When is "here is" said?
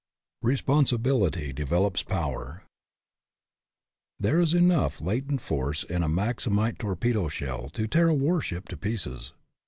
4.19-4.55